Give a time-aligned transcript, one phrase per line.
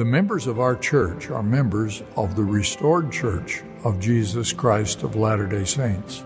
[0.00, 5.14] The members of our church are members of the restored church of Jesus Christ of
[5.14, 6.24] Latter day Saints.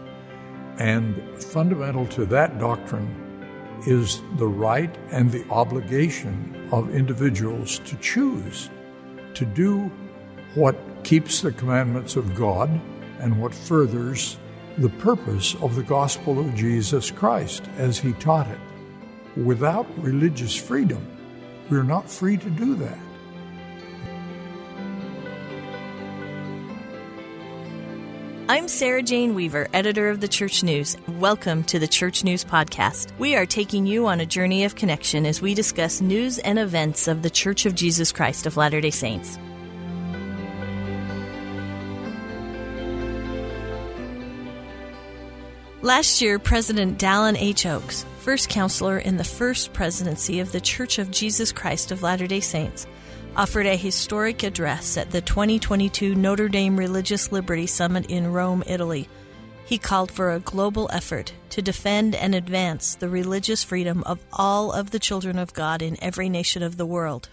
[0.79, 8.71] And fundamental to that doctrine is the right and the obligation of individuals to choose
[9.35, 9.91] to do
[10.55, 12.71] what keeps the commandments of God
[13.19, 14.39] and what furthers
[14.79, 18.61] the purpose of the gospel of Jesus Christ as he taught it.
[19.37, 21.05] Without religious freedom,
[21.69, 23.04] we're not free to do that.
[28.47, 30.99] I'm Sarah Jane Weaver, editor of the Church News.
[31.09, 33.19] Welcome to the Church News Podcast.
[33.19, 37.09] We are taking you on a journey of connection as we discuss news and events
[37.09, 39.39] of the Church of Jesus Christ of Latter day Saints.
[45.81, 47.65] Last year, President Dallin H.
[47.65, 52.27] Oaks, first counselor in the first presidency of the Church of Jesus Christ of Latter
[52.27, 52.87] day Saints,
[53.37, 59.09] offered a historic address at the 2022 Notre Dame Religious Liberty Summit in Rome, Italy.
[59.67, 64.71] He called for a global effort to defend and advance the religious freedom of all
[64.73, 67.29] of the children of God in every nation of the world.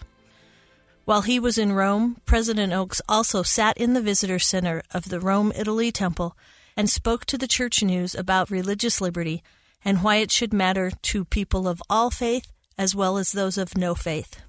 [1.04, 5.20] While he was in Rome, President Oaks also sat in the visitor center of the
[5.20, 6.36] Rome, Italy temple
[6.76, 9.42] and spoke to the Church News about religious liberty
[9.84, 13.76] and why it should matter to people of all faith as well as those of
[13.76, 14.40] no faith.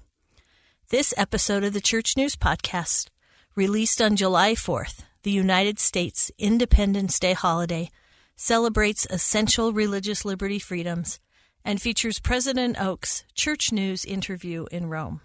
[0.90, 3.08] This episode of the Church News Podcast,
[3.56, 7.88] released on July 4th, the United States Independence Day holiday,
[8.36, 11.20] celebrates essential religious liberty freedoms
[11.64, 15.22] and features President Oaks' Church News interview in Rome.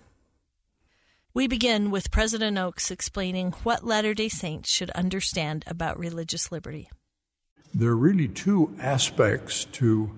[1.33, 6.89] We begin with President Oaks explaining what Latter day Saints should understand about religious liberty.
[7.73, 10.17] There are really two aspects to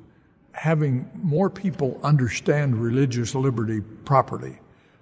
[0.52, 4.60] having more people understand religious liberty properly.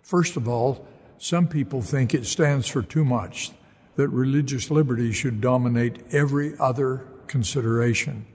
[0.09, 0.87] First of all,
[1.19, 3.51] some people think it stands for too much,
[3.95, 8.25] that religious liberty should dominate every other consideration.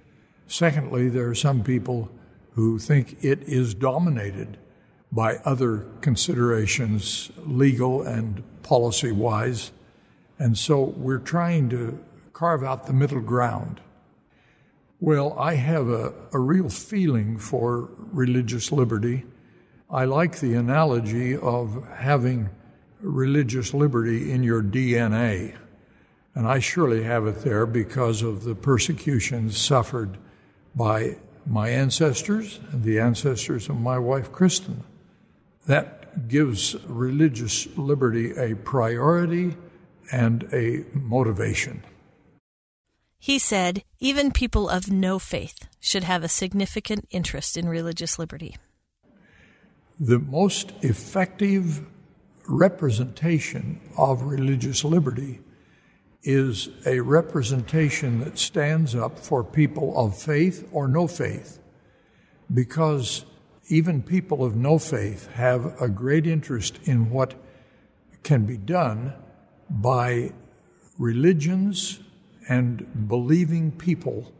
[0.47, 2.13] Secondly, there are some people
[2.53, 4.57] who think it is dominated
[5.11, 9.73] by other considerations, legal and policy wise.
[10.39, 11.99] And so we're trying to
[12.33, 13.81] carve out the middle ground.
[15.01, 19.25] Well, I have a, a real feeling for religious liberty.
[19.95, 22.51] I like the analogy of having
[23.01, 25.55] religious liberty in your DNA.
[26.35, 30.19] And I surely have it there because of the persecutions suffered
[30.75, 34.83] by my ancestors and the ancestors of my wife, Kristen.
[35.69, 39.57] That gives religious liberty a priority
[40.11, 41.85] and a motivation.
[43.21, 48.57] He said even people of no faith should have a significant interest in religious liberty
[49.99, 51.87] the most effective
[52.49, 55.41] representation of religious liberty
[56.23, 61.61] is a representation that stands up for people of faith or no faith,
[62.53, 63.25] because
[63.69, 67.35] even people of no faith have a great interest in what
[68.23, 69.13] can be done
[69.71, 70.33] by
[70.99, 72.01] religions
[72.49, 74.33] and believing people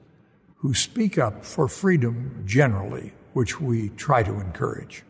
[0.57, 5.05] who speak up for freedom generally, which we try to encourage.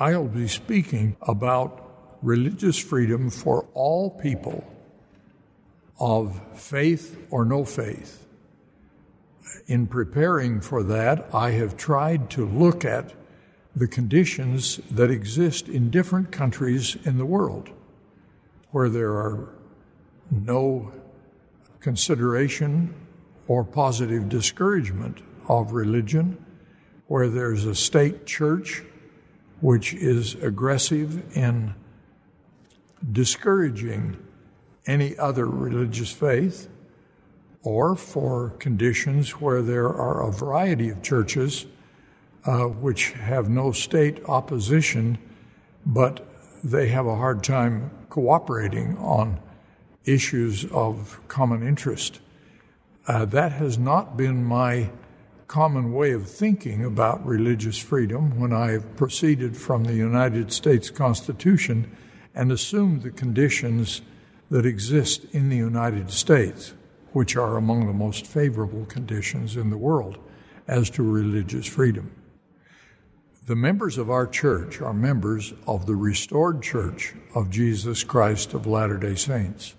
[0.00, 4.64] I'll be speaking about religious freedom for all people
[5.98, 8.26] of faith or no faith.
[9.66, 13.12] In preparing for that, I have tried to look at
[13.76, 17.68] the conditions that exist in different countries in the world
[18.70, 19.50] where there are
[20.30, 20.92] no
[21.80, 22.94] consideration
[23.48, 26.42] or positive discouragement of religion,
[27.06, 28.82] where there's a state church
[29.60, 31.74] which is aggressive in
[33.12, 34.16] discouraging
[34.86, 36.68] any other religious faith,
[37.62, 41.66] or for conditions where there are a variety of churches
[42.46, 45.18] uh, which have no state opposition,
[45.84, 46.26] but
[46.64, 49.38] they have a hard time cooperating on
[50.04, 52.20] issues of common interest.
[53.06, 54.90] Uh, that has not been my
[55.50, 60.90] common way of thinking about religious freedom when I have proceeded from the United States
[60.90, 61.90] Constitution
[62.36, 64.00] and assumed the conditions
[64.48, 66.74] that exist in the United States,
[67.14, 70.18] which are among the most favorable conditions in the world
[70.68, 72.12] as to religious freedom.
[73.46, 78.68] The members of our church are members of the restored church of Jesus Christ of
[78.68, 79.74] Latter day Saints.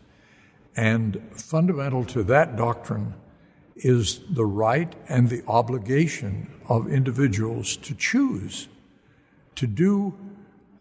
[0.75, 3.13] And fundamental to that doctrine
[3.81, 8.67] is the right and the obligation of individuals to choose
[9.55, 10.17] to do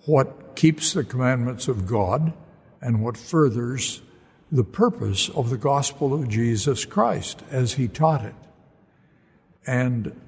[0.06, 2.32] what keeps the commandments of God
[2.81, 4.00] and what furthers
[4.50, 8.35] the purpose of the gospel of Jesus Christ as he taught it.
[9.67, 10.20] And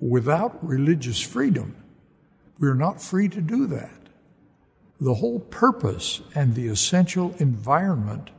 [0.00, 1.76] without religious freedom,
[2.58, 3.90] we're not free to do that.
[5.00, 8.30] The whole purpose and the essential environment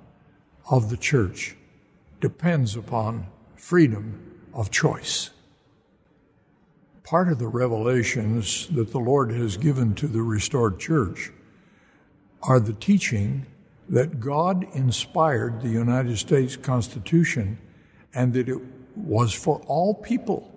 [0.69, 1.55] of the church
[2.19, 3.27] depends upon
[3.59, 5.31] freedom of choice.
[7.03, 11.31] Part of the revelations that the Lord has given to the restored church
[12.41, 13.45] are the teaching
[13.89, 17.59] that God inspired the United States Constitution
[18.13, 18.59] and that it
[18.95, 20.51] was for all people.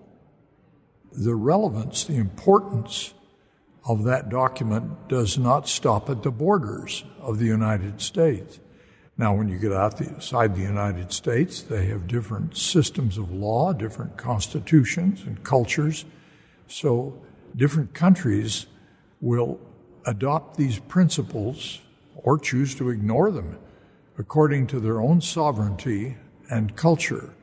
[1.13, 3.15] The relevance, the importance
[3.87, 8.61] of that document does not stop at the borders of the United States.
[9.19, 14.17] Now, when you get outside the United States, they have different systems of law, different
[14.17, 16.05] constitutions and cultures.
[16.67, 17.21] So,
[17.55, 18.67] different countries
[19.21, 19.61] will
[20.07, 21.81] adopt these principles
[22.17, 23.59] or choose to ignore them
[24.19, 26.17] according to their own sovereignty
[26.51, 27.35] and culture.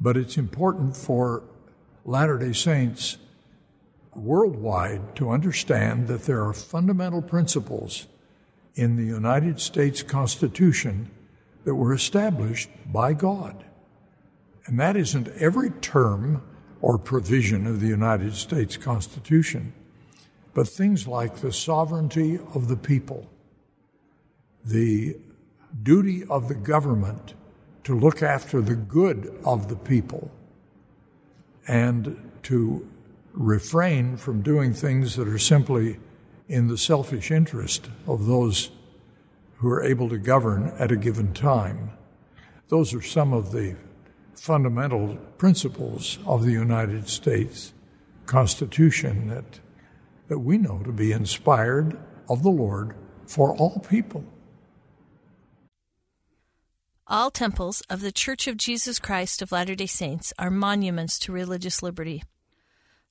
[0.00, 1.42] But it's important for
[2.04, 3.16] Latter day Saints
[4.14, 8.06] worldwide to understand that there are fundamental principles
[8.74, 11.10] in the United States Constitution
[11.64, 13.64] that were established by God.
[14.66, 16.42] And that isn't every term
[16.80, 19.72] or provision of the United States Constitution,
[20.52, 23.30] but things like the sovereignty of the people,
[24.64, 25.16] the
[25.82, 27.34] duty of the government
[27.84, 30.30] to look after the good of the people,
[31.66, 32.86] and to
[33.32, 35.98] refrain from doing things that are simply
[36.48, 38.70] in the selfish interest of those
[39.56, 41.90] who are able to govern at a given time.
[42.68, 43.76] Those are some of the
[44.34, 47.72] fundamental principles of the United States
[48.26, 49.60] Constitution that,
[50.28, 51.98] that we know to be inspired
[52.28, 52.94] of the Lord
[53.26, 54.24] for all people.
[57.06, 61.32] All temples of the Church of Jesus Christ of Latter day Saints are monuments to
[61.32, 62.22] religious liberty.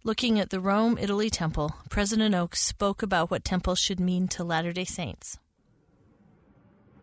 [0.06, 4.44] Looking at the Rome, Italy temple, President Oaks spoke about what temples should mean to
[4.44, 5.40] Latter day Saints.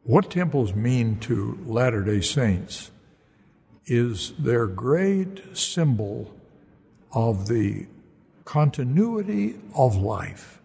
[0.03, 2.91] What temples mean to Latter day Saints
[3.87, 6.35] is their great symbol
[7.11, 7.87] of the
[8.45, 10.61] continuity of life.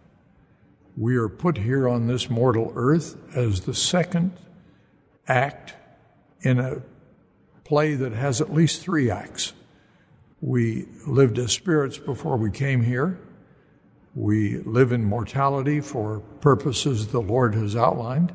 [0.98, 4.34] We are put here on this mortal earth as the second
[5.26, 5.74] act
[6.42, 6.82] in a
[7.64, 9.54] play that has at least three acts.
[10.42, 13.20] We lived as spirits before we came here.
[14.14, 18.34] We live in mortality for purposes the Lord has outlined.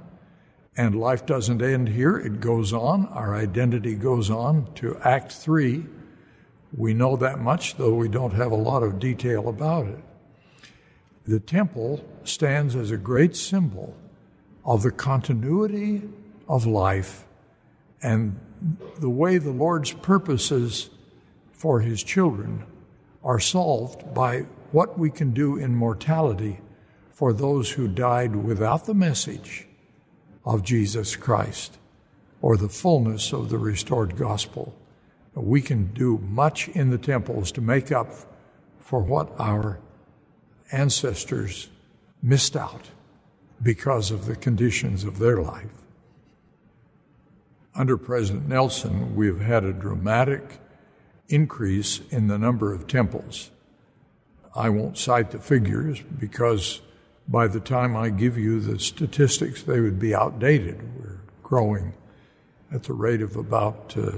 [0.76, 3.06] And life doesn't end here, it goes on.
[3.08, 5.84] Our identity goes on to Act 3.
[6.76, 9.98] We know that much, though we don't have a lot of detail about it.
[11.26, 13.94] The temple stands as a great symbol
[14.64, 16.02] of the continuity
[16.48, 17.24] of life
[18.02, 18.38] and
[18.98, 20.90] the way the Lord's purposes
[21.60, 22.64] for his children
[23.22, 24.38] are solved by
[24.72, 26.58] what we can do in mortality
[27.12, 29.66] for those who died without the message
[30.46, 31.76] of Jesus Christ
[32.40, 34.74] or the fullness of the restored gospel.
[35.34, 38.08] We can do much in the temples to make up
[38.78, 39.80] for what our
[40.72, 41.68] ancestors
[42.22, 42.88] missed out
[43.62, 45.84] because of the conditions of their life.
[47.74, 50.58] Under President Nelson, we have had a dramatic
[51.30, 53.50] increase in the number of temples.
[54.54, 56.80] I won't cite the figures because
[57.28, 60.82] by the time I give you the statistics, they would be outdated.
[60.98, 61.94] We're growing
[62.72, 64.10] at the rate of about uh,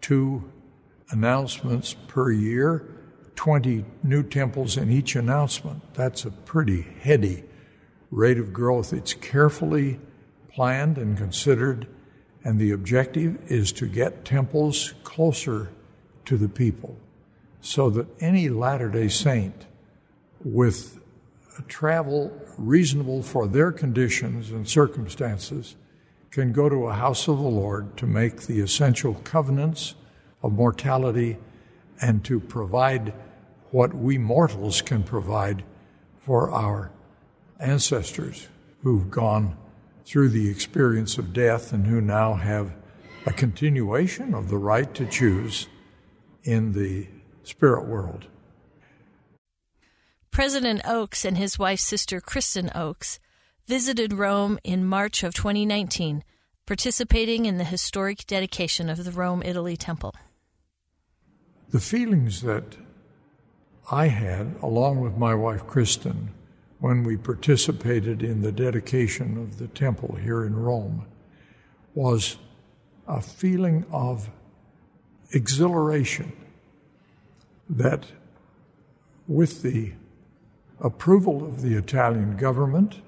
[0.00, 0.50] two
[1.10, 2.84] announcements per year,
[3.36, 5.94] 20 new temples in each announcement.
[5.94, 7.44] That's a pretty heady
[8.10, 8.92] rate of growth.
[8.92, 10.00] It's carefully
[10.48, 11.86] planned and considered,
[12.42, 15.70] and the objective is to get temples closer
[16.26, 16.96] to the people
[17.60, 19.66] so that any Latter day Saint
[20.44, 21.00] with
[21.68, 25.76] travel reasonable for their conditions and circumstances
[26.30, 29.94] can go to a house of the Lord to make the essential covenants
[30.42, 31.38] of mortality
[32.00, 33.14] and to provide
[33.70, 35.64] what we mortals can provide
[36.20, 36.92] for our
[37.58, 38.48] ancestors
[38.82, 39.56] who've gone
[40.04, 42.74] through the experience of death and who now have
[43.26, 45.68] a continuation of the right to choose
[46.46, 47.08] in the
[47.42, 48.26] spirit world.
[50.30, 53.18] President Oaks and his wife's sister Kristen Oaks
[53.66, 56.22] visited Rome in March of 2019,
[56.66, 60.14] participating in the historic dedication of the Rome, Italy temple.
[61.70, 62.76] The feelings that
[63.90, 66.30] I had, along with my wife Kristen,
[66.78, 71.06] when we participated in the dedication of the temple here in Rome
[71.94, 72.36] was
[73.08, 74.28] a feeling of
[75.32, 76.32] exhilaration
[77.68, 78.06] that
[79.26, 79.92] with the
[80.80, 83.00] approval of the Italian government,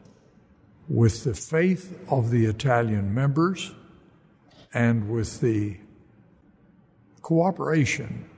[0.88, 3.72] with the faith of the Italian members,
[4.74, 5.76] and with the
[7.22, 8.28] cooperation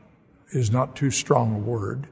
[0.52, 2.08] is not too strong a word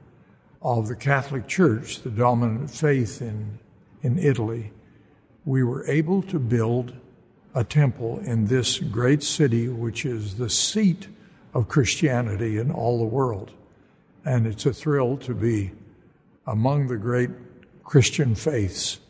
[0.63, 3.59] of the Catholic Church, the dominant faith in,
[4.03, 4.73] in Italy,
[5.45, 6.95] we were able to build
[7.55, 11.09] a temple in this great city, which is the seat
[11.55, 13.53] of Christianity in all the world.
[14.25, 15.73] And it's a thrill to be
[16.47, 17.31] among the great
[17.85, 19.01] Christian faiths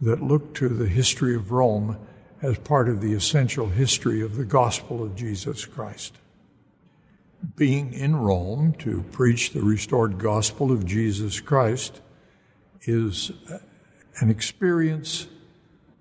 [0.00, 1.98] that look to the history of Rome
[2.42, 6.14] as part of the essential history of the gospel of Jesus Christ.
[7.56, 12.00] Being in Rome to preach the restored gospel of Jesus Christ
[12.82, 13.32] is
[14.20, 15.26] an experience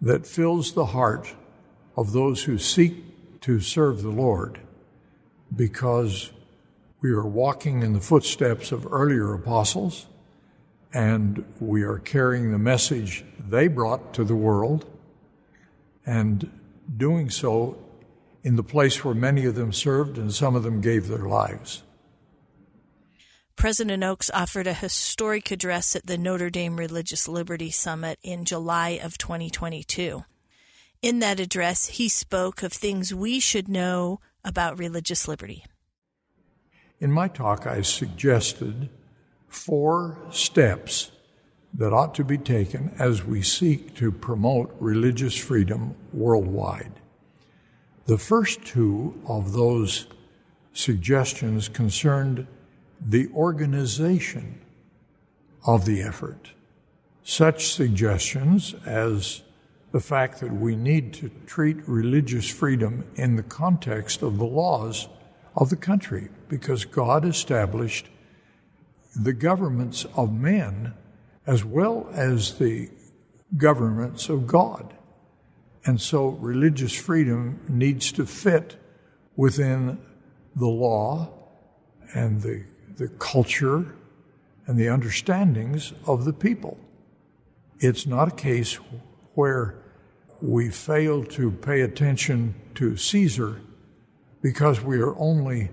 [0.02, 1.34] that fills the heart
[1.98, 4.60] of those who seek to serve the Lord
[5.56, 6.32] because
[7.02, 10.06] we are walking in the footsteps of earlier apostles
[10.94, 14.86] and we are carrying the message they brought to the world
[16.06, 16.50] and
[16.98, 17.78] doing so
[18.44, 21.84] in the place where many of them served and some of them gave their lives.
[23.56, 29.00] President Oaks offered a historic address at the Notre Dame Religious Liberty Summit in July
[29.04, 30.24] of 2022.
[31.02, 35.66] In that address, he spoke of things we should know about religious liberty.
[37.00, 38.90] In my talk, I suggested
[39.48, 41.12] four steps
[41.74, 46.94] that ought to be taken as we seek to promote religious freedom worldwide.
[48.06, 50.08] The first two of those
[50.74, 52.48] suggestions concerned
[53.00, 54.60] the organization
[55.66, 56.52] of the effort.
[57.24, 59.44] Such suggestions as
[59.92, 65.08] the fact that we need to treat religious freedom in the context of the laws
[65.56, 68.08] of the country because God established
[69.16, 70.94] the governments of men
[71.48, 72.90] as well as the
[73.58, 74.94] governments of God.
[75.86, 78.76] And so religious freedom needs to fit
[79.36, 79.98] within
[80.56, 81.30] the law
[82.14, 82.66] and the,
[82.98, 83.96] the culture
[84.68, 86.78] and the understandings of the people.
[87.80, 88.78] It's not a case
[89.40, 89.74] where
[90.42, 93.62] we fail to pay attention to Caesar
[94.42, 95.70] because we are only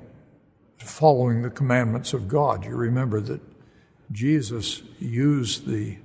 [0.77, 2.65] following the commandments of God.
[2.65, 3.41] You remember that
[4.13, 5.99] Jesus used the,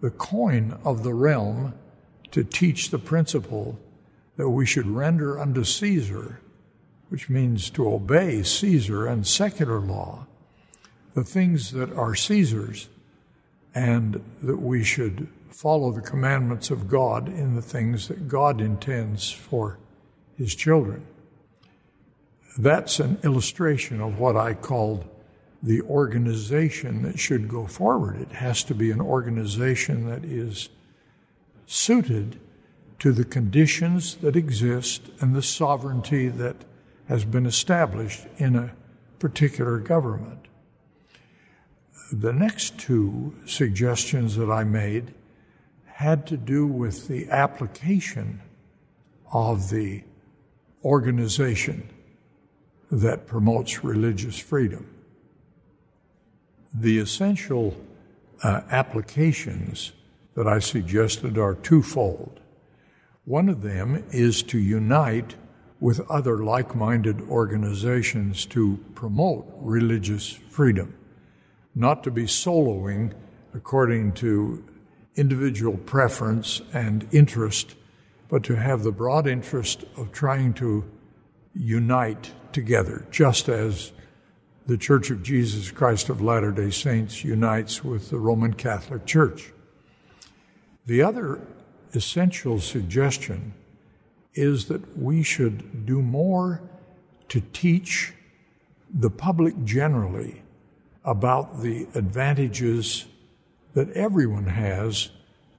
[0.00, 1.74] the coin of the realm
[2.32, 3.78] to teach the principle
[4.36, 6.40] that we should render unto Caesar,
[7.08, 10.26] which means to obey Caesar and secular law,
[11.14, 12.88] the things that are Caesar's,
[13.76, 19.30] and that we should follow the commandments of God in the things that God intends
[19.30, 19.78] for
[20.36, 21.06] his children.
[22.58, 25.06] That's an illustration of what I called
[25.62, 28.20] the organization that should go forward.
[28.20, 30.68] It has to be an organization that is
[31.66, 32.40] suited
[32.98, 36.56] to the conditions that exist and the sovereignty that
[37.08, 38.72] has been established in a
[39.18, 40.46] particular government.
[42.12, 45.12] The next two suggestions that I made
[45.96, 48.42] had to do with the application
[49.32, 50.04] of the
[50.84, 51.88] organization
[52.90, 54.86] that promotes religious freedom.
[56.74, 57.74] The essential
[58.42, 59.92] uh, applications
[60.34, 62.40] that I suggested are twofold.
[63.24, 65.34] One of them is to unite
[65.80, 70.92] with other like minded organizations to promote religious freedom,
[71.74, 73.14] not to be soloing
[73.54, 74.62] according to
[75.16, 77.74] individual preference and interest,
[78.28, 80.84] but to have the broad interest of trying to
[81.54, 83.92] unite together, just as
[84.66, 89.52] the Church of Jesus Christ of Latter day Saints unites with the Roman Catholic Church.
[90.86, 91.40] The other
[91.94, 93.54] essential suggestion
[94.34, 96.60] is that we should do more
[97.28, 98.12] to teach
[98.92, 100.42] the public generally
[101.04, 103.06] about the advantages
[103.76, 105.10] that everyone has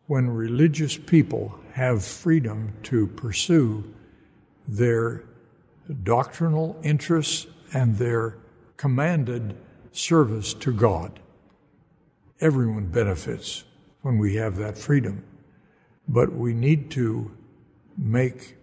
[0.07, 3.93] when religious people have freedom to pursue
[4.67, 5.23] their
[6.01, 7.45] doctrinal interests
[7.75, 8.35] and their
[8.75, 9.55] commanded
[9.91, 11.19] service to God.
[12.41, 13.65] Everyone benefits
[14.01, 15.23] when we have that freedom,
[16.07, 17.37] but we need to
[17.95, 18.57] make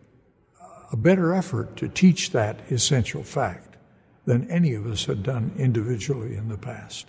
[0.90, 3.76] a better effort to teach that essential fact
[4.24, 7.06] than any of us had done individually in the past.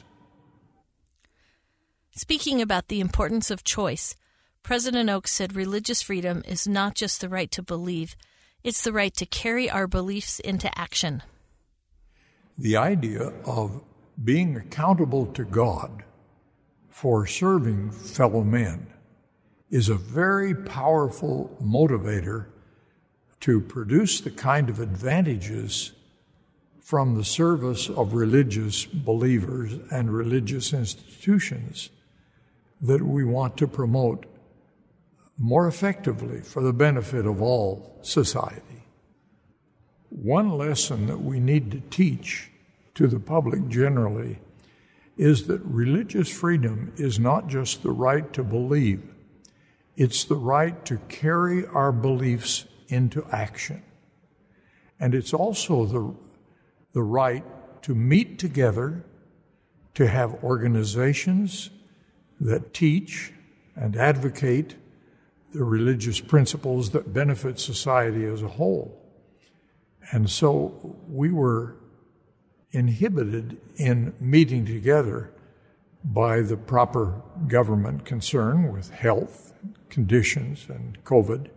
[2.17, 4.15] Speaking about the importance of choice,
[4.63, 8.15] President Oaks said religious freedom is not just the right to believe,
[8.63, 11.23] it's the right to carry our beliefs into action.
[12.57, 13.83] The idea of
[14.23, 16.05] being accountable to God
[16.87, 18.87] for serving fellow men
[19.69, 22.45] is a very powerful motivator
[23.41, 25.91] to produce the kind of advantages
[26.79, 31.89] from the service of religious believers and religious institutions
[32.81, 34.25] that we want to promote
[35.37, 38.83] more effectively for the benefit of all society.
[40.09, 42.51] One lesson that we need to teach
[42.95, 44.39] to the public generally
[45.17, 49.03] is that religious freedom is not just the right to believe,
[49.95, 53.81] it's the right to carry our beliefs into action.
[54.99, 56.15] And it's also the
[56.95, 57.43] the right
[57.83, 59.03] to meet together,
[59.93, 61.69] to have organizations
[62.39, 63.33] that teach
[63.75, 64.75] and advocate
[65.53, 69.01] the religious principles that benefit society as a whole.
[70.11, 71.75] And so we were
[72.71, 75.31] inhibited in meeting together
[76.03, 79.53] by the proper government concern with health
[79.89, 81.49] conditions and COVID.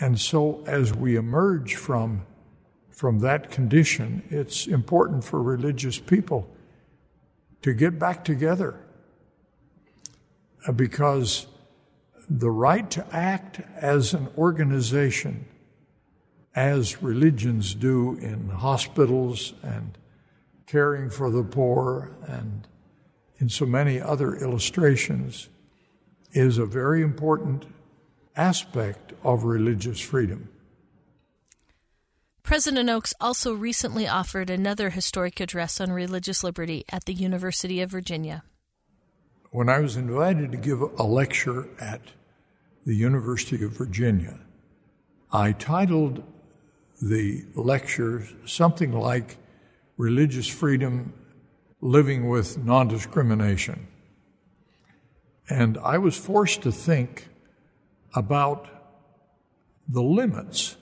[0.00, 2.26] And so as we emerge from
[2.88, 6.46] from that condition, it's important for religious people
[7.62, 8.78] to get back together
[10.76, 11.46] because
[12.28, 15.46] the right to act as an organization,
[16.54, 19.98] as religions do in hospitals and
[20.66, 22.68] caring for the poor and
[23.38, 25.48] in so many other illustrations,
[26.32, 27.64] is a very important
[28.36, 30.48] aspect of religious freedom.
[32.42, 37.90] President Oaks also recently offered another historic address on religious liberty at the University of
[37.90, 38.42] Virginia.
[39.52, 42.00] When I was invited to give a lecture at
[42.86, 44.38] the University of Virginia,
[45.32, 46.22] I titled
[47.02, 49.38] the lecture something like
[49.96, 51.12] Religious Freedom
[51.80, 53.88] Living with Non Discrimination.
[55.48, 57.28] And I was forced to think
[58.14, 58.68] about
[59.88, 60.76] the limits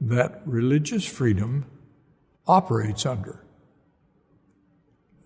[0.00, 1.66] that religious freedom
[2.46, 3.44] operates under.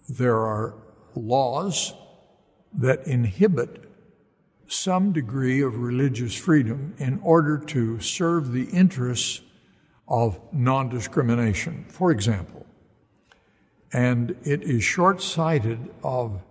[0.09, 0.77] There are
[1.15, 1.93] laws
[2.73, 3.85] that inhibit
[4.67, 9.41] some degree of religious freedom in order to serve the interests
[10.07, 12.67] of non discrimination, for example.
[13.93, 16.43] And it is short sighted of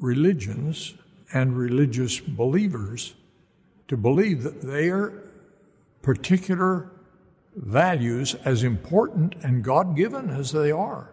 [0.00, 0.94] religions
[1.32, 3.14] and religious believers
[3.88, 5.12] to believe that their
[6.02, 6.90] particular
[7.54, 11.09] values, as important and God given as they are,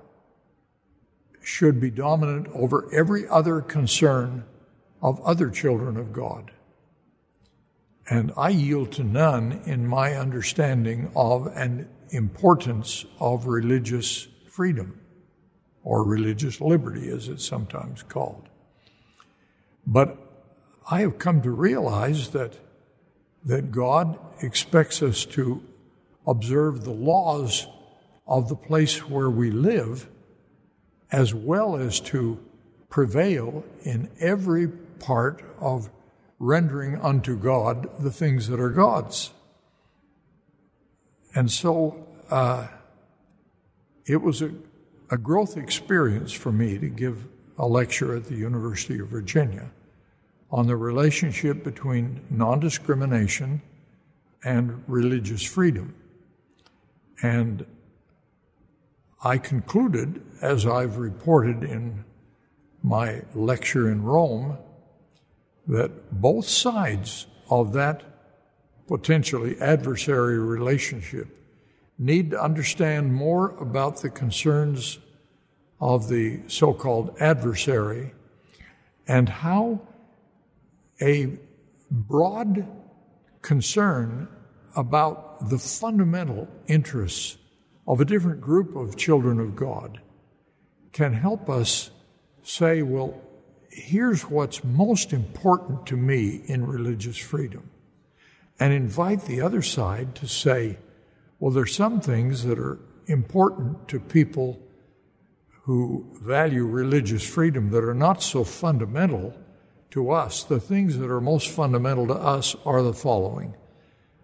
[1.48, 4.44] should be dominant over every other concern
[5.02, 6.52] of other children of God.
[8.10, 15.00] And I yield to none in my understanding of and importance of religious freedom,
[15.86, 18.50] or religious liberty, as it's sometimes called.
[19.86, 20.18] But
[20.92, 22.58] I have come to realize that,
[23.46, 25.64] that God expects us to
[26.28, 27.68] observe the laws
[28.28, 30.10] of the place where we live,
[31.12, 32.40] as well as to
[32.90, 35.90] prevail in every part of
[36.40, 39.32] rendering unto God the things that are God's.
[41.36, 42.68] And so uh,
[44.06, 44.52] it was a,
[45.10, 49.72] a growth experience for me to give a lecture at the University of Virginia
[50.52, 53.62] on the relationship between non discrimination
[54.44, 55.94] and religious freedom.
[57.22, 57.66] And
[59.24, 62.06] I concluded, as I've reported in
[62.84, 64.58] my lecture in Rome,
[65.68, 68.04] that both sides of that
[68.88, 71.28] potentially adversary relationship
[71.98, 75.00] need to understand more about the concerns
[75.82, 78.14] of the so called adversary
[79.08, 79.82] and how
[81.02, 81.38] a
[81.90, 82.68] broad
[83.42, 84.28] concern
[84.76, 87.38] about the fundamental interests
[87.88, 90.02] of a different group of children of God
[90.92, 91.92] can help us
[92.44, 93.22] say, well,
[93.70, 97.70] here's what's most important to me in religious freedom,
[98.60, 100.78] and invite the other side to say,
[101.40, 104.60] well, there's some things that are important to people
[105.64, 109.38] who value religious freedom that are not so fundamental
[109.92, 110.44] to us.
[110.44, 113.54] The things that are most fundamental to us are the following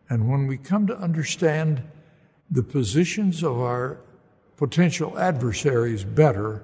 [0.10, 1.82] and when we come to understand
[2.54, 4.00] the positions of our
[4.58, 6.64] potential adversaries better,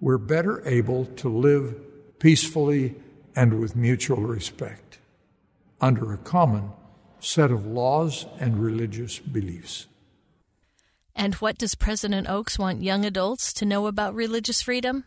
[0.00, 1.76] we're better able to live
[2.18, 2.96] peacefully
[3.36, 4.98] and with mutual respect
[5.80, 6.68] under a common
[7.20, 9.86] set of laws and religious beliefs.
[11.14, 15.04] And what does President Oaks want young adults to know about religious freedom?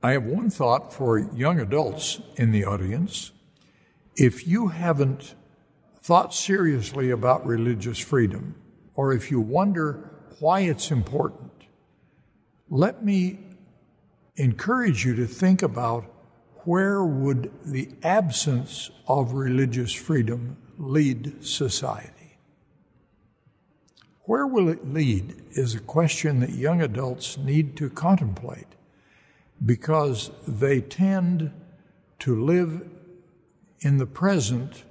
[0.00, 3.32] I have one thought for young adults in the audience.
[4.16, 5.34] If you haven't
[6.04, 8.54] thought seriously about religious freedom,
[8.94, 11.50] or if you wonder why it's important,
[12.68, 13.38] let me
[14.36, 16.04] encourage you to think about
[16.66, 22.36] where would the absence of religious freedom lead society?
[24.24, 28.76] Where will it lead is a question that young adults need to contemplate
[29.64, 31.50] because they tend
[32.18, 32.86] to live
[33.80, 34.84] in the present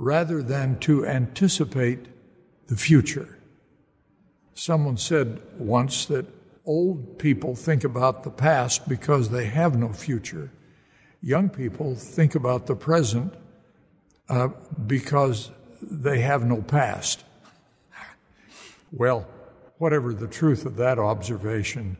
[0.00, 2.06] rather than to anticipate
[2.68, 3.38] the future.
[4.54, 6.26] Someone said once that
[6.64, 10.50] old people think about the past because they have no future.
[11.20, 13.34] Young people think about the present
[14.30, 14.48] uh,
[14.86, 15.50] because
[15.82, 17.24] they have no past.
[18.92, 19.28] Well,
[19.76, 21.98] whatever the truth of that observation,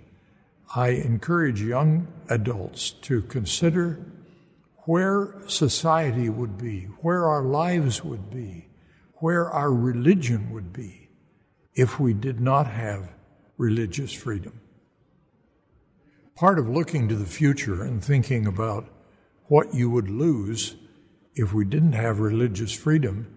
[0.75, 4.01] I encourage young adults to consider
[4.91, 8.67] where society would be, where our lives would be,
[9.21, 11.09] where our religion would be
[11.77, 13.09] if we did not have
[13.57, 14.61] religious freedom.
[16.35, 18.89] Part of looking to the future and thinking about
[19.45, 20.75] what you would lose
[21.37, 23.33] if we didn't have religious freedom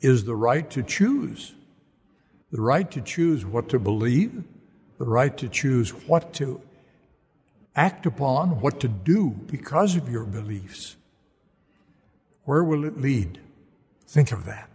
[0.00, 1.54] is the right to choose
[2.50, 4.42] the right to choose what to believe,
[4.98, 6.60] the right to choose what to
[7.76, 10.96] act upon, what to do because of your beliefs.
[12.44, 13.38] Where will it lead?
[14.06, 14.70] Think of that.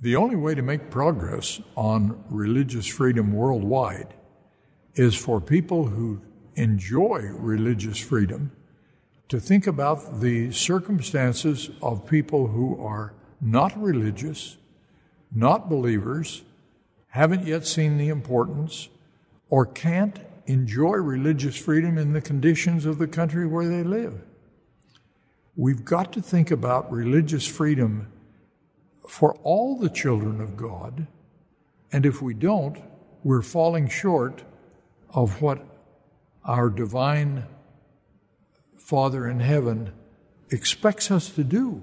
[0.00, 4.12] The only way to make progress on religious freedom worldwide
[4.94, 6.20] is for people who
[6.56, 8.52] enjoy religious freedom
[9.28, 14.56] to think about the circumstances of people who are not religious
[15.34, 16.42] not believers,
[17.08, 18.88] haven't yet seen the importance,
[19.50, 24.22] or can't enjoy religious freedom in the conditions of the country where they live.
[25.56, 28.12] We've got to think about religious freedom
[29.08, 31.06] for all the children of God,
[31.92, 32.82] and if we don't,
[33.22, 34.42] we're falling short
[35.10, 35.64] of what
[36.44, 37.44] our divine
[38.76, 39.92] Father in heaven
[40.50, 41.82] expects us to do.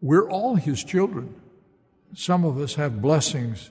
[0.00, 1.42] We're all His children
[2.14, 3.70] some of us have blessings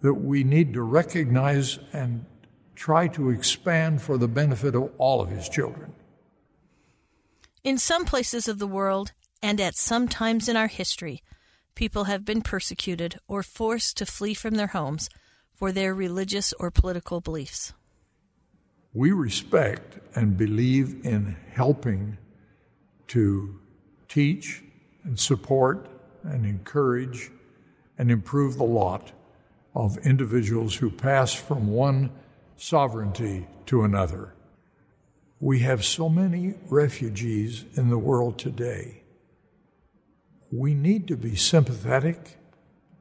[0.00, 2.24] that we need to recognize and
[2.74, 5.92] try to expand for the benefit of all of his children.
[7.64, 11.22] In some places of the world, and at some times in our history,
[11.74, 15.08] people have been persecuted or forced to flee from their homes
[15.52, 17.72] for their religious or political beliefs.
[18.94, 22.18] We respect and believe in helping
[23.08, 23.60] to
[24.08, 24.62] teach
[25.04, 25.88] and support
[26.24, 27.30] and encourage
[27.98, 29.12] and improve the lot
[29.74, 32.10] of individuals who pass from one
[32.56, 34.34] sovereignty to another.
[35.40, 39.02] We have so many refugees in the world today.
[40.50, 42.38] We need to be sympathetic,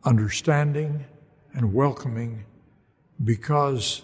[0.04, 1.06] understanding,
[1.54, 2.46] and welcoming
[3.24, 4.02] because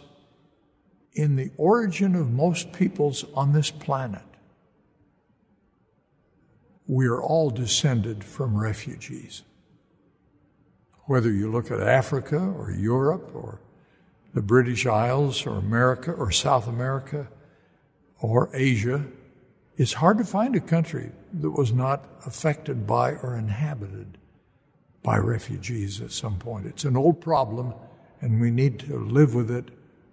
[1.14, 4.22] in the origin of most peoples on this planet,
[6.86, 9.44] we are all descended from refugees
[11.08, 13.62] whether you look at Africa or Europe or
[14.34, 17.28] the British Isles or America or South America
[18.20, 19.06] or Asia,
[19.78, 24.18] it's hard to find a country that was not affected by or inhabited
[25.04, 26.66] by refugees at some point.
[26.66, 27.74] It's an old problem,
[28.20, 29.70] and we need to live with it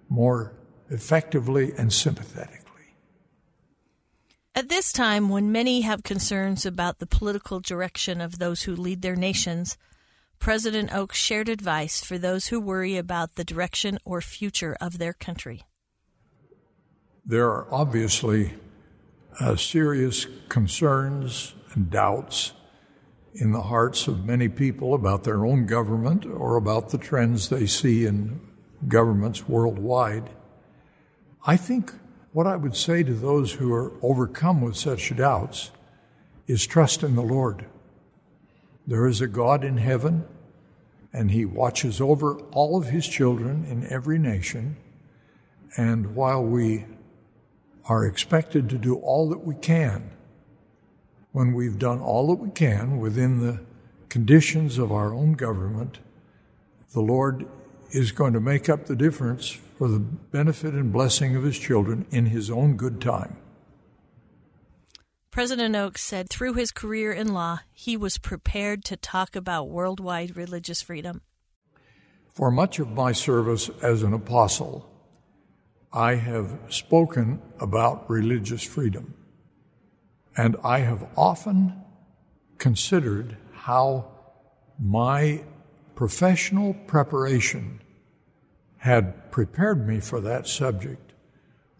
[0.08, 0.52] more
[0.90, 2.60] effectively and sympathetically.
[4.54, 9.02] At this time, when many have concerns about the political direction of those who lead
[9.02, 9.76] their nations,
[10.38, 15.12] President Oaks shared advice for those who worry about the direction or future of their
[15.12, 15.62] country.
[17.24, 18.54] There are obviously
[19.40, 22.52] uh, serious concerns and doubts
[23.34, 27.66] in the hearts of many people about their own government or about the trends they
[27.66, 28.40] see in
[28.86, 30.30] governments worldwide.
[31.46, 31.92] I think
[32.32, 35.70] what I would say to those who are overcome with such doubts
[36.46, 37.66] is trust in the Lord.
[38.86, 40.26] There is a God in heaven
[41.12, 44.76] and he watches over all of his children in every nation.
[45.76, 46.86] And while we
[47.88, 50.10] are expected to do all that we can,
[51.30, 53.60] when we've done all that we can within the
[54.08, 55.98] conditions of our own government,
[56.92, 57.46] the Lord
[57.90, 62.06] is going to make up the difference for the benefit and blessing of his children
[62.10, 63.36] in his own good time.
[65.34, 70.36] President Oaks said through his career in law, he was prepared to talk about worldwide
[70.36, 71.22] religious freedom.
[72.32, 74.88] For much of my service as an apostle,
[75.92, 79.12] I have spoken about religious freedom.
[80.36, 81.82] And I have often
[82.58, 84.12] considered how
[84.78, 85.42] my
[85.96, 87.80] professional preparation
[88.76, 91.12] had prepared me for that subject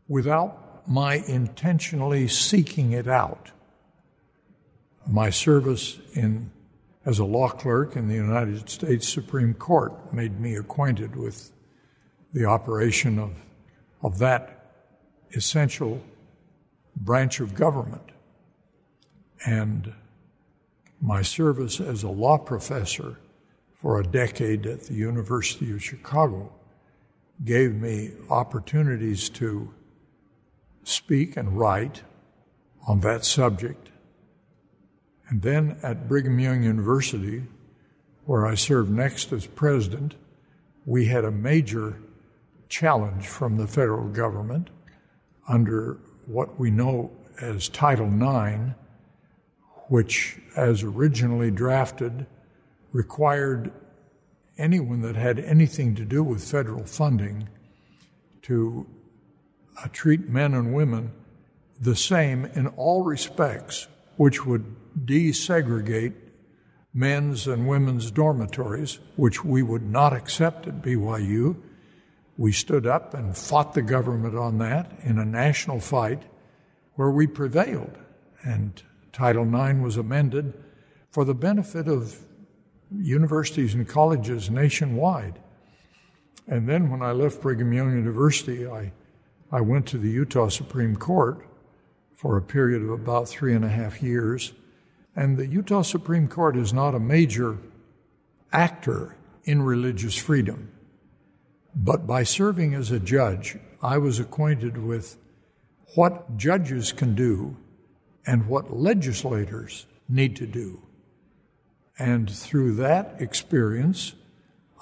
[0.09, 3.51] without my intentionally seeking it out.
[5.07, 6.51] My service in,
[7.05, 11.53] as a law clerk in the United States Supreme Court made me acquainted with
[12.33, 13.33] the operation of,
[14.03, 14.73] of that
[15.33, 16.03] essential
[16.97, 18.11] branch of government.
[19.47, 19.93] And
[21.01, 23.19] my service as a law professor
[23.75, 26.53] for a decade at the University of Chicago
[27.45, 29.75] gave me opportunities to
[30.85, 32.03] speak and write
[32.87, 33.91] on that subject.
[35.29, 37.45] And then at Brigham Young University,
[38.27, 40.15] where I served next as president,
[40.87, 41.99] we had a major
[42.69, 44.71] challenge from the federal government
[45.49, 48.75] under what we know as Title IX,
[49.89, 52.27] which, as originally drafted,
[52.93, 53.73] required
[54.57, 57.49] anyone that had anything to do with federal funding
[58.43, 58.87] to
[59.83, 61.13] uh, treat men and women
[61.81, 64.65] the same in all respects, which would
[65.05, 66.15] desegregate
[66.93, 71.57] men's and women's dormitories, which we would not accept at BYU.
[72.39, 76.23] We stood up and fought the government on that in a national fight
[76.95, 77.99] where we prevailed.
[78.43, 78.81] And
[79.13, 80.55] Title IX was amended
[81.11, 82.17] for the benefit of
[82.93, 85.41] universities and colleges nationwide.
[86.47, 88.93] And then when I left Brigham Young University, I,
[89.55, 91.47] I went to the Utah Supreme Court
[92.13, 94.53] for a period of about three and a half years.
[95.15, 97.59] And the Utah Supreme Court is not a major
[98.53, 99.15] actor
[99.45, 100.73] in religious freedom.
[101.73, 105.19] But by serving as a judge, I was acquainted with
[105.95, 107.57] what judges can do
[108.27, 110.83] and what legislators need to do.
[111.97, 114.15] And through that experience,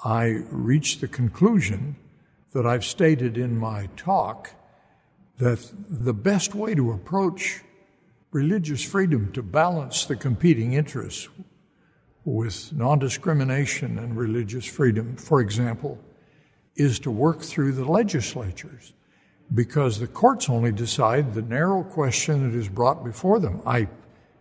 [0.03, 1.95] I reached the conclusion
[2.53, 4.49] that I've stated in my talk
[5.37, 7.61] that the best way to approach
[8.31, 11.29] religious freedom to balance the competing interests
[12.25, 15.99] with non discrimination and religious freedom, for example,
[16.75, 18.93] is to work through the legislatures
[19.53, 23.61] because the courts only decide the narrow question that is brought before them.
[23.65, 23.87] I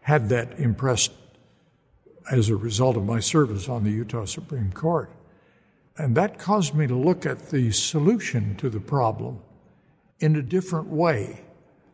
[0.00, 1.12] had that impressed
[2.30, 5.10] as a result of my service on the Utah Supreme Court.
[5.98, 9.40] And that caused me to look at the solution to the problem
[10.22, 11.40] in a different way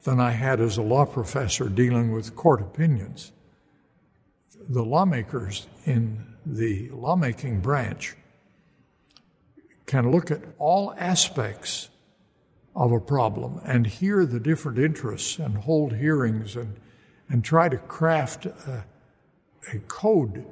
[0.02, 3.32] than I had as a law professor dealing with court opinions.
[4.68, 8.16] The lawmakers in the lawmaking branch
[9.86, 11.88] can look at all aspects
[12.76, 16.76] of a problem and hear the different interests and hold hearings and,
[17.30, 18.84] and try to craft a,
[19.72, 20.44] a code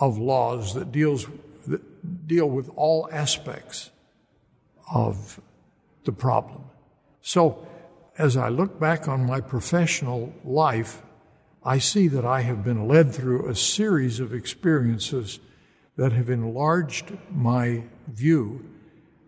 [0.00, 1.26] of laws that deals
[1.66, 3.90] that deal with all aspects
[4.92, 5.38] of
[6.04, 6.64] the problem.
[7.28, 7.68] So,
[8.16, 11.02] as I look back on my professional life,
[11.62, 15.38] I see that I have been led through a series of experiences
[15.98, 18.64] that have enlarged my view.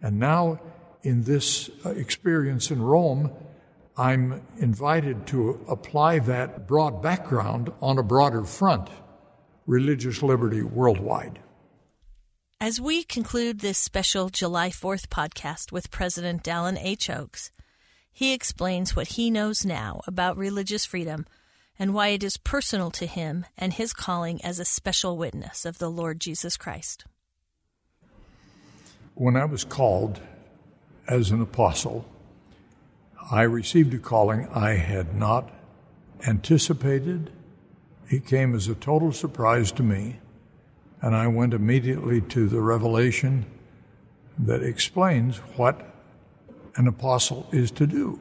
[0.01, 0.61] And now
[1.03, 3.33] in this uh, experience in Rome,
[3.99, 8.89] I'm invited to apply that broad background on a broader front
[9.67, 11.39] religious liberty worldwide.
[12.63, 17.11] As we conclude this special July 4th podcast with President Dallin H.
[17.11, 17.51] Oaks,
[18.13, 21.27] he explains what he knows now about religious freedom
[21.79, 25.79] and why it is personal to him and his calling as a special witness of
[25.79, 27.05] the Lord Jesus Christ.
[29.15, 30.21] When I was called
[31.09, 32.05] as an apostle,
[33.31, 35.51] I received a calling I had not
[36.27, 37.31] anticipated.
[38.09, 40.21] It came as a total surprise to me,
[41.01, 43.47] and I went immediately to the revelation
[44.39, 45.90] that explains what
[46.77, 48.21] an apostle is to do.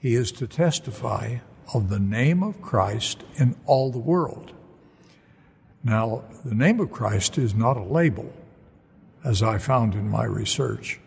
[0.00, 1.38] He is to testify
[1.74, 4.52] of the name of Christ in all the world.
[5.84, 8.32] Now, the name of Christ is not a label,
[9.24, 11.00] as I found in my research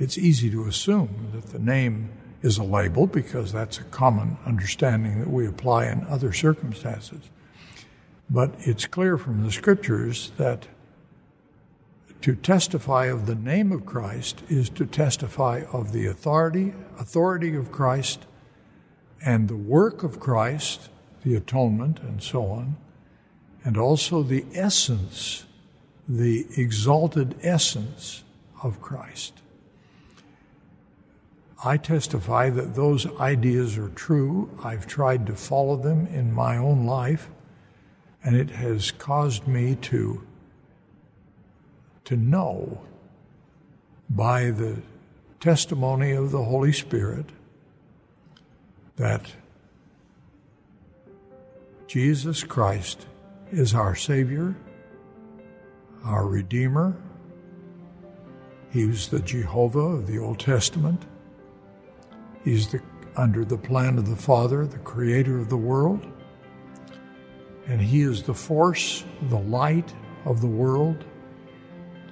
[0.00, 2.10] it's easy to assume that the name
[2.40, 7.28] is a label because that's a common understanding that we apply in other circumstances.
[8.30, 10.66] But it's clear from the scriptures that
[12.22, 17.72] To testify of the name of Christ is to testify of the authority, authority of
[17.72, 18.26] Christ
[19.24, 20.90] and the work of Christ,
[21.24, 22.76] the atonement and so on,
[23.64, 25.46] and also the essence,
[26.06, 28.22] the exalted essence
[28.62, 29.40] of Christ.
[31.64, 34.50] I testify that those ideas are true.
[34.62, 37.30] I've tried to follow them in my own life,
[38.22, 40.26] and it has caused me to,
[42.10, 42.76] to know
[44.10, 44.82] by the
[45.38, 47.26] testimony of the Holy Spirit
[48.96, 49.30] that
[51.86, 53.06] Jesus Christ
[53.52, 54.56] is our Savior,
[56.04, 56.96] our Redeemer.
[58.72, 61.04] He the Jehovah of the Old Testament.
[62.42, 62.82] He's the,
[63.14, 66.04] under the plan of the Father, the creator of the world.
[67.68, 69.94] And He is the force, the light
[70.24, 71.04] of the world,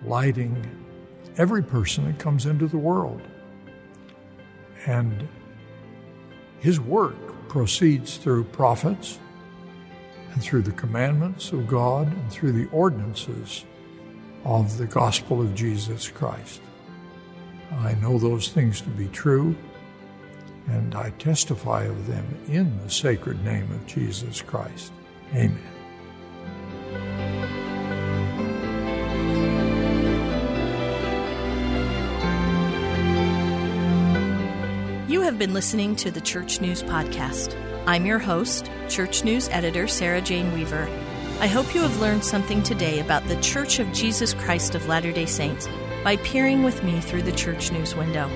[0.05, 0.65] lighting
[1.37, 3.23] every person that comes into the world.
[4.87, 5.29] And
[6.61, 9.19] His work proceeds through prophets
[10.33, 13.65] and through the commandments of God and through the ordinances
[14.45, 16.61] of the gospel of Jesus Christ.
[17.71, 19.57] I know those things to be true
[20.69, 24.93] and I testify of them in the sacred name of Jesus Christ.
[25.35, 25.78] Amen.
[35.39, 37.55] Have been listening to the Church News Podcast.
[37.87, 40.89] I'm your host, Church News Editor Sarah Jane Weaver.
[41.39, 45.13] I hope you have learned something today about the Church of Jesus Christ of Latter
[45.13, 45.69] day Saints
[46.03, 48.29] by peering with me through the Church News window.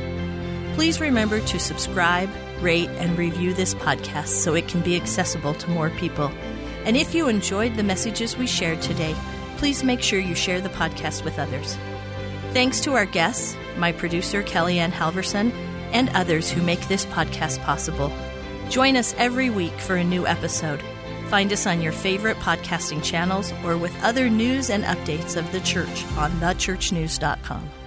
[0.77, 5.71] Please remember to subscribe, rate, and review this podcast so it can be accessible to
[5.71, 6.31] more people.
[6.85, 9.17] And if you enjoyed the messages we shared today,
[9.57, 11.77] please make sure you share the podcast with others.
[12.53, 18.12] Thanks to our guests, my producer KellieAnn Halvorsen, and others who make this podcast possible.
[18.68, 20.83] Join us every week for a new episode.
[21.28, 25.61] Find us on your favorite podcasting channels or with other news and updates of the
[25.61, 27.82] church on thechurchnews.com.